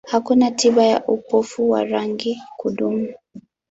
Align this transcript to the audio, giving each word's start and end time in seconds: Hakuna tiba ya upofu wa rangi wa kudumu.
Hakuna 0.07 0.51
tiba 0.51 0.83
ya 0.85 1.05
upofu 1.07 1.69
wa 1.69 1.83
rangi 1.83 2.29
wa 2.31 2.55
kudumu. 2.57 3.13